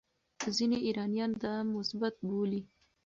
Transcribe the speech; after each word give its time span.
ځینې 0.55 0.77
ایرانیان 0.85 1.31
دا 1.43 1.53
مثبت 1.75 2.15
بولي. 2.27 2.61